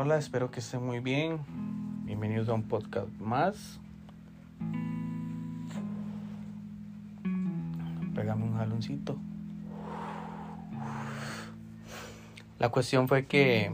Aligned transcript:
Hola, 0.00 0.16
espero 0.16 0.52
que 0.52 0.60
estén 0.60 0.86
muy 0.86 1.00
bien. 1.00 1.40
Bienvenidos 2.04 2.48
a 2.48 2.54
un 2.54 2.62
podcast 2.62 3.08
más. 3.18 3.80
Pégame 8.14 8.44
un 8.44 8.56
jaloncito. 8.56 9.18
La 12.60 12.68
cuestión 12.68 13.08
fue 13.08 13.26
que 13.26 13.72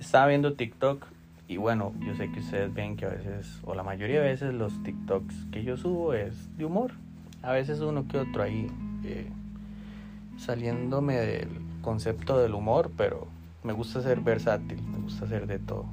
estaba 0.00 0.26
viendo 0.26 0.54
TikTok 0.54 1.06
y 1.46 1.58
bueno, 1.58 1.94
yo 2.00 2.16
sé 2.16 2.32
que 2.32 2.40
ustedes 2.40 2.74
ven 2.74 2.96
que 2.96 3.06
a 3.06 3.10
veces, 3.10 3.60
o 3.62 3.76
la 3.76 3.84
mayoría 3.84 4.20
de 4.20 4.30
veces, 4.30 4.52
los 4.52 4.82
TikToks 4.82 5.46
que 5.52 5.62
yo 5.62 5.76
subo 5.76 6.12
es 6.12 6.56
de 6.58 6.64
humor. 6.64 6.90
A 7.42 7.52
veces 7.52 7.78
uno 7.78 8.08
que 8.08 8.18
otro 8.18 8.42
ahí 8.42 8.66
eh, 9.04 9.28
saliéndome 10.38 11.18
del 11.18 11.50
concepto 11.82 12.36
del 12.36 12.54
humor, 12.54 12.90
pero 12.96 13.28
me 13.62 13.72
gusta 13.72 14.02
ser 14.02 14.20
versátil, 14.20 14.82
me 14.82 14.98
gusta 14.98 15.24
hacer 15.24 15.46
de 15.46 15.58
todo. 15.58 15.86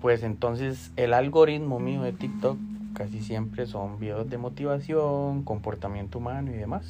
Pues 0.00 0.22
entonces 0.22 0.92
el 0.96 1.12
algoritmo 1.12 1.80
mío 1.80 2.02
de 2.02 2.12
TikTok 2.12 2.56
casi 2.94 3.20
siempre 3.20 3.66
son 3.66 3.98
videos 3.98 4.28
de 4.30 4.38
motivación, 4.38 5.42
comportamiento 5.42 6.18
humano 6.18 6.52
y 6.52 6.56
demás. 6.56 6.86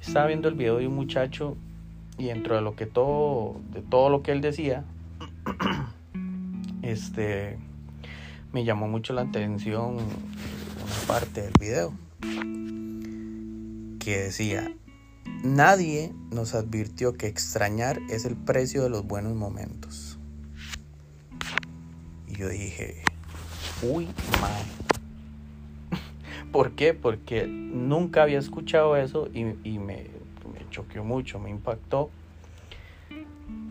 Estaba 0.00 0.26
viendo 0.26 0.48
el 0.48 0.54
video 0.54 0.78
de 0.78 0.86
un 0.86 0.94
muchacho 0.94 1.56
y 2.16 2.26
dentro 2.26 2.56
de 2.56 2.62
lo 2.62 2.74
que 2.74 2.86
todo, 2.86 3.56
de 3.72 3.82
todo 3.82 4.10
lo 4.10 4.22
que 4.22 4.32
él 4.32 4.40
decía, 4.40 4.84
este, 6.82 7.58
me 8.52 8.64
llamó 8.64 8.88
mucho 8.88 9.12
la 9.12 9.22
atención 9.22 9.96
una 9.96 11.06
parte 11.06 11.42
del 11.42 11.52
video 11.60 11.92
que 13.98 14.18
decía, 14.18 14.72
Nadie 15.42 16.12
nos 16.30 16.54
advirtió 16.54 17.14
que 17.14 17.26
extrañar 17.26 18.00
es 18.10 18.24
el 18.24 18.36
precio 18.36 18.82
de 18.82 18.90
los 18.90 19.06
buenos 19.06 19.34
momentos. 19.34 20.18
Y 22.26 22.36
yo 22.36 22.48
dije, 22.48 23.02
uy, 23.82 24.08
madre. 24.40 24.64
¿Por 26.52 26.72
qué? 26.72 26.94
Porque 26.94 27.46
nunca 27.46 28.22
había 28.22 28.38
escuchado 28.38 28.96
eso 28.96 29.28
y, 29.32 29.44
me, 29.44 30.06
me 30.52 30.68
choqueó 30.70 31.04
mucho, 31.04 31.38
me 31.38 31.50
impactó. 31.50 32.10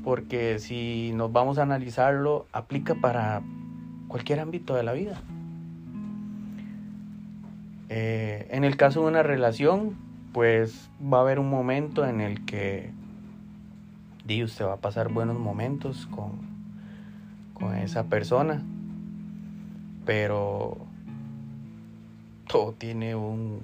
Porque 0.04 0.60
si 0.60 1.12
nos 1.14 1.32
vamos 1.32 1.58
a 1.58 1.64
analizarlo, 1.64 2.48
aplica 2.54 2.96
para 2.96 3.42
cualquier 4.08 4.40
ámbito 4.40 4.74
de 4.74 4.84
la 4.84 4.94
vida. 4.94 5.22
Eh, 7.90 8.48
en 8.52 8.64
el 8.64 8.78
caso 8.78 9.02
de 9.02 9.08
una 9.08 9.24
relación, 9.24 9.96
pues 10.38 10.88
va 11.02 11.18
a 11.18 11.22
haber 11.22 11.40
un 11.40 11.50
momento 11.50 12.06
en 12.06 12.22
el 12.22 12.46
que 12.46 12.92
Dios 14.24 14.52
usted 14.52 14.66
va 14.66 14.74
a 14.74 14.78
pasar 14.78 15.12
buenos 15.12 15.40
momentos 15.40 16.06
con, 16.12 16.34
con 17.56 17.74
esa 17.74 18.04
persona, 18.04 18.62
pero 20.06 20.78
todo 22.48 22.74
tiene 22.74 23.16
un, 23.16 23.64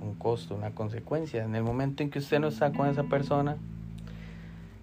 un 0.00 0.14
costo, 0.14 0.54
una 0.54 0.70
consecuencia. 0.70 1.42
En 1.42 1.56
el 1.56 1.64
momento 1.64 2.04
en 2.04 2.10
que 2.10 2.20
usted 2.20 2.38
no 2.38 2.46
está 2.46 2.72
con 2.72 2.86
esa 2.86 3.02
persona, 3.02 3.56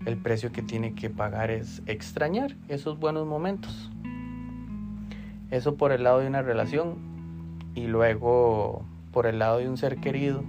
el 0.05 0.17
precio 0.17 0.51
que 0.51 0.61
tiene 0.61 0.93
que 0.93 1.09
pagar 1.09 1.51
es 1.51 1.83
extrañar 1.85 2.53
esos 2.67 2.99
buenos 2.99 3.25
momentos. 3.25 3.89
Eso 5.51 5.75
por 5.77 5.93
el 5.93 6.03
lado 6.03 6.19
de 6.19 6.27
una 6.27 6.41
relación 6.41 6.97
y 7.75 7.87
luego 7.87 8.83
por 9.13 9.25
el 9.25 9.39
lado 9.39 9.59
de 9.59 9.69
un 9.69 9.77
ser 9.77 10.01
querido 10.01 10.43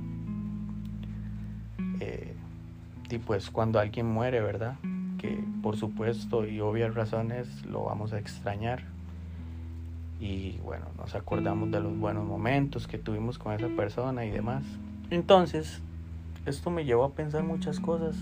y 3.10 3.18
pues 3.18 3.50
cuando 3.50 3.78
alguien 3.78 4.06
muere, 4.06 4.40
¿verdad? 4.40 4.76
Que 5.18 5.42
por 5.62 5.77
supuesto 5.77 6.46
y 6.46 6.61
obvias 6.61 6.94
razones 6.94 7.64
lo 7.64 7.84
vamos 7.84 8.12
a 8.12 8.18
extrañar. 8.18 8.83
Y 10.18 10.58
bueno, 10.64 10.86
nos 10.96 11.14
acordamos 11.14 11.70
de 11.70 11.80
los 11.80 11.96
buenos 11.96 12.24
momentos 12.24 12.86
que 12.86 12.98
tuvimos 12.98 13.39
con 13.39 13.52
esa 13.52 13.68
persona 13.68 14.24
y 14.24 14.30
demás. 14.30 14.64
Entonces, 15.11 15.83
esto 16.46 16.70
me 16.70 16.84
llevó 16.84 17.05
a 17.05 17.12
pensar 17.12 17.45
muchas 17.45 17.80
cosas. 17.80 18.16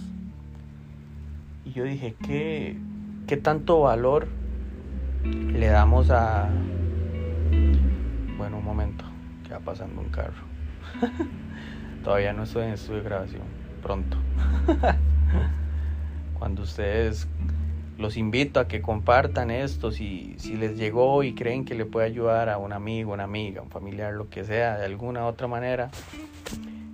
Y 1.64 1.72
yo 1.72 1.84
dije, 1.84 2.14
¿qué, 2.26 2.76
qué 3.26 3.36
tanto 3.36 3.80
valor 3.80 4.28
le 5.24 5.66
damos 5.68 6.10
a... 6.10 6.50
Bueno, 8.36 8.58
un 8.58 8.64
momento, 8.64 9.04
que 9.46 9.54
va 9.54 9.60
pasando 9.60 10.00
un 10.00 10.08
carro. 10.08 10.42
Todavía 12.04 12.32
no 12.34 12.42
estoy 12.42 12.64
en 12.64 12.70
estudio 12.70 12.98
de 12.98 13.04
grabación 13.04 13.63
pronto. 13.84 14.16
Cuando 16.38 16.62
ustedes 16.62 17.28
los 17.98 18.16
invito 18.16 18.58
a 18.58 18.66
que 18.66 18.82
compartan 18.82 19.50
esto, 19.50 19.92
si, 19.92 20.34
si 20.38 20.56
les 20.56 20.76
llegó 20.76 21.22
y 21.22 21.34
creen 21.34 21.64
que 21.64 21.74
le 21.74 21.84
puede 21.84 22.06
ayudar 22.06 22.48
a 22.48 22.58
un 22.58 22.72
amigo, 22.72 23.12
una 23.12 23.24
amiga, 23.24 23.62
un 23.62 23.70
familiar, 23.70 24.14
lo 24.14 24.28
que 24.30 24.42
sea, 24.42 24.78
de 24.78 24.86
alguna 24.86 25.26
otra 25.26 25.46
manera, 25.46 25.90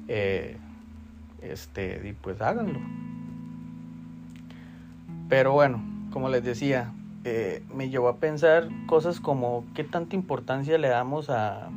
eh, 0.09 0.57
este, 1.41 2.15
pues 2.21 2.43
háganlo. 2.43 2.81
Pero 5.29 5.53
bueno, 5.53 5.83
como 6.11 6.29
les 6.29 6.43
decía, 6.43 6.93
eh, 7.25 7.63
me 7.73 7.89
llevó 7.89 8.09
a 8.09 8.17
pensar 8.17 8.69
cosas 8.87 9.21
como 9.21 9.65
qué 9.75 9.85
tanta 9.85 10.17
importancia 10.17 10.77
le 10.77 10.89
damos 10.89 11.31
a, 11.31 11.71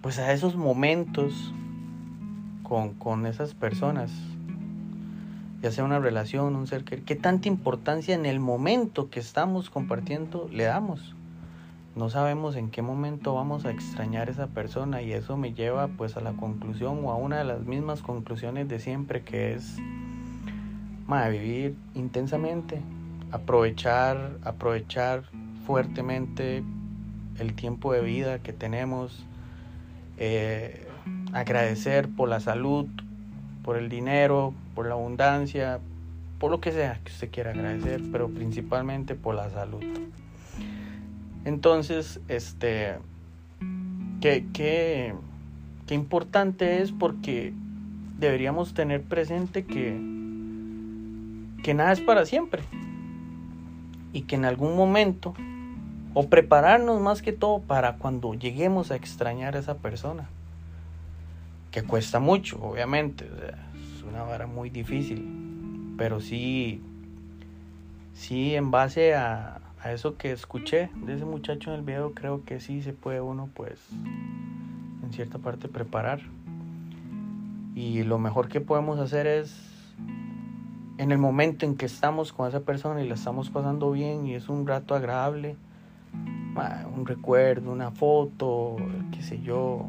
pues 0.00 0.18
a 0.18 0.32
esos 0.32 0.56
momentos 0.56 1.54
con, 2.98 3.26
esas 3.26 3.52
personas, 3.52 4.10
ya 5.60 5.70
sea 5.70 5.84
una 5.84 5.98
relación, 5.98 6.56
un 6.56 6.66
ser 6.66 6.84
que, 6.84 7.02
qué 7.02 7.16
tanta 7.16 7.48
importancia 7.48 8.14
en 8.14 8.24
el 8.24 8.40
momento 8.40 9.10
que 9.10 9.20
estamos 9.20 9.68
compartiendo 9.68 10.48
le 10.50 10.64
damos. 10.64 11.14
No 11.96 12.08
sabemos 12.08 12.56
en 12.56 12.70
qué 12.70 12.80
momento 12.80 13.34
vamos 13.34 13.66
a 13.66 13.70
extrañar 13.70 14.28
a 14.28 14.30
esa 14.30 14.46
persona 14.46 15.02
y 15.02 15.12
eso 15.12 15.36
me 15.36 15.52
lleva 15.52 15.88
pues 15.88 16.16
a 16.16 16.22
la 16.22 16.32
conclusión 16.32 17.04
o 17.04 17.10
a 17.10 17.16
una 17.16 17.36
de 17.36 17.44
las 17.44 17.60
mismas 17.60 18.00
conclusiones 18.00 18.68
de 18.68 18.78
siempre 18.78 19.22
que 19.22 19.52
es 19.52 19.76
vivir 21.30 21.76
intensamente, 21.94 22.80
aprovechar, 23.32 24.38
aprovechar 24.44 25.24
fuertemente 25.66 26.64
el 27.38 27.52
tiempo 27.52 27.92
de 27.92 28.00
vida 28.00 28.38
que 28.38 28.54
tenemos, 28.54 29.26
eh, 30.16 30.88
agradecer 31.32 32.08
por 32.08 32.28
la 32.28 32.40
salud, 32.40 32.86
por 33.62 33.76
el 33.76 33.88
dinero, 33.88 34.54
por 34.74 34.86
la 34.86 34.94
abundancia, 34.94 35.80
por 36.38 36.50
lo 36.50 36.60
que 36.60 36.72
sea 36.72 37.00
que 37.04 37.12
usted 37.12 37.30
quiera 37.30 37.50
agradecer, 37.50 38.02
pero 38.10 38.28
principalmente 38.28 39.14
por 39.14 39.34
la 39.34 39.48
salud. 39.50 39.82
Entonces, 41.44 42.20
este, 42.28 42.96
qué, 44.20 44.46
qué, 44.52 45.14
importante 45.90 46.80
es 46.80 46.90
porque 46.90 47.52
deberíamos 48.18 48.72
tener 48.72 49.02
presente 49.02 49.66
que, 49.66 50.00
que 51.62 51.74
nada 51.74 51.92
es 51.92 52.00
para 52.00 52.24
siempre 52.24 52.62
y 54.14 54.22
que 54.22 54.36
en 54.36 54.46
algún 54.46 54.74
momento, 54.74 55.34
o 56.14 56.28
prepararnos 56.30 56.98
más 57.02 57.20
que 57.20 57.32
todo 57.32 57.60
para 57.60 57.96
cuando 57.96 58.32
lleguemos 58.32 58.90
a 58.90 58.96
extrañar 58.96 59.54
a 59.54 59.58
esa 59.58 59.76
persona 59.76 60.30
que 61.72 61.82
cuesta 61.82 62.20
mucho, 62.20 62.60
obviamente, 62.62 63.28
es 63.96 64.02
una 64.02 64.22
vara 64.22 64.46
muy 64.46 64.68
difícil, 64.68 65.94
pero 65.96 66.20
sí, 66.20 66.82
sí, 68.12 68.54
en 68.54 68.70
base 68.70 69.14
a, 69.14 69.60
a 69.82 69.92
eso 69.92 70.16
que 70.16 70.32
escuché 70.32 70.90
de 70.94 71.14
ese 71.14 71.24
muchacho 71.24 71.70
en 71.70 71.80
el 71.80 71.82
video, 71.82 72.12
creo 72.12 72.44
que 72.44 72.60
sí 72.60 72.82
se 72.82 72.92
puede 72.92 73.22
uno, 73.22 73.48
pues, 73.54 73.80
en 75.02 75.12
cierta 75.12 75.38
parte 75.38 75.66
preparar. 75.66 76.20
Y 77.74 78.02
lo 78.02 78.18
mejor 78.18 78.48
que 78.48 78.60
podemos 78.60 79.00
hacer 79.00 79.26
es, 79.26 79.56
en 80.98 81.10
el 81.10 81.18
momento 81.18 81.64
en 81.64 81.76
que 81.76 81.86
estamos 81.86 82.34
con 82.34 82.46
esa 82.46 82.60
persona 82.60 83.02
y 83.02 83.08
la 83.08 83.14
estamos 83.14 83.48
pasando 83.48 83.90
bien 83.90 84.26
y 84.26 84.34
es 84.34 84.50
un 84.50 84.66
rato 84.66 84.94
agradable, 84.94 85.56
un 86.94 87.06
recuerdo, 87.06 87.72
una 87.72 87.90
foto, 87.90 88.76
qué 89.10 89.22
sé 89.22 89.40
yo, 89.40 89.88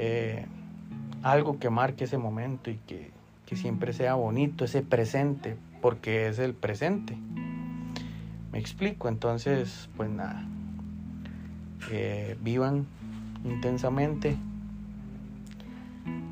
eh, 0.00 0.46
algo 1.24 1.58
que 1.58 1.70
marque 1.70 2.04
ese 2.04 2.18
momento 2.18 2.70
y 2.70 2.76
que, 2.86 3.10
siempre 3.56 3.92
sea 3.92 4.14
bonito, 4.14 4.64
ese 4.64 4.82
presente, 4.82 5.56
porque 5.82 6.28
es 6.28 6.38
el 6.38 6.54
presente. 6.54 7.16
Me 8.52 8.58
explico, 8.60 9.08
entonces, 9.08 9.88
pues 9.96 10.08
nada, 10.08 10.46
eh, 11.90 12.36
vivan 12.40 12.86
intensamente. 13.44 14.36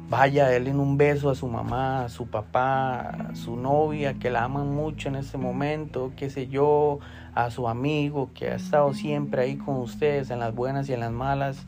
Vaya, 0.09 0.47
denle 0.47 0.71
un 0.71 0.97
beso 0.97 1.31
a 1.31 1.35
su 1.35 1.49
mamá, 1.49 2.05
a 2.05 2.09
su 2.09 2.29
papá, 2.29 3.01
a 3.01 3.35
su 3.35 3.57
novia, 3.57 4.15
que 4.15 4.31
la 4.31 4.45
aman 4.45 4.73
mucho 4.73 5.09
en 5.09 5.17
este 5.17 5.39
momento, 5.39 6.13
qué 6.17 6.31
sé 6.31 6.47
yo, 6.47 7.01
a 7.35 7.51
su 7.51 7.67
amigo 7.67 8.31
que 8.33 8.51
ha 8.51 8.55
estado 8.55 8.95
siempre 8.95 9.43
ahí 9.43 9.57
con 9.57 9.79
ustedes 9.79 10.31
en 10.31 10.39
las 10.39 10.55
buenas 10.55 10.89
y 10.89 10.93
en 10.93 11.01
las 11.01 11.11
malas 11.11 11.67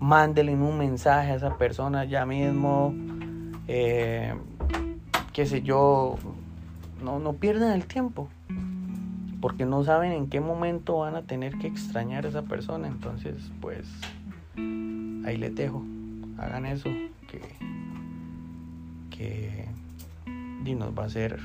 mándele 0.00 0.54
un 0.54 0.78
mensaje 0.78 1.32
a 1.32 1.34
esa 1.36 1.56
persona 1.56 2.04
ya 2.04 2.26
mismo. 2.26 2.94
Eh, 3.66 4.34
qué 5.32 5.46
sé 5.46 5.62
yo, 5.62 6.16
no, 7.02 7.18
no 7.18 7.32
pierdan 7.34 7.72
el 7.72 7.86
tiempo, 7.86 8.28
porque 9.40 9.66
no 9.66 9.82
saben 9.84 10.12
en 10.12 10.28
qué 10.28 10.40
momento 10.40 10.98
van 10.98 11.16
a 11.16 11.22
tener 11.22 11.58
que 11.58 11.66
extrañar 11.66 12.24
a 12.24 12.28
esa 12.28 12.42
persona, 12.42 12.86
entonces 12.86 13.50
pues 13.60 13.86
ahí 14.56 15.36
les 15.36 15.54
dejo, 15.54 15.82
hagan 16.38 16.66
eso, 16.66 16.88
que, 17.28 17.40
que 19.10 19.68
y 20.64 20.74
nos 20.74 20.96
va 20.96 21.02
a 21.02 21.06
hacer 21.06 21.38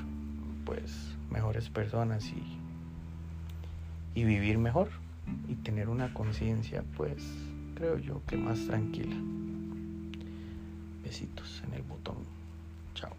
pues 0.65 1.15
mejores 1.29 1.69
personas 1.69 2.25
y, 2.25 4.19
y 4.19 4.23
vivir 4.23 4.57
mejor 4.57 4.89
y 5.47 5.55
tener 5.55 5.89
una 5.89 6.13
conciencia 6.13 6.83
pues 6.95 7.23
creo 7.79 7.97
yo 7.97 8.21
que 8.27 8.35
más 8.35 8.59
tranquila. 8.67 9.15
Besitos 11.01 11.63
en 11.65 11.73
el 11.73 11.81
botón. 11.83 12.17
Chao. 12.93 13.13